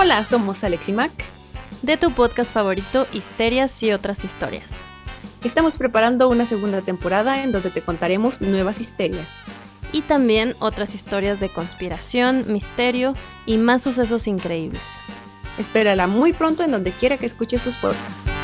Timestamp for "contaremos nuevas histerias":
7.82-9.40